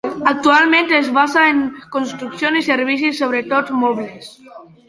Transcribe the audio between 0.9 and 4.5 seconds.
es basa en construcció i servicis, sobretot mobles.